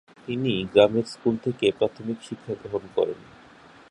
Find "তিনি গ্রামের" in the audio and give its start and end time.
0.25-1.05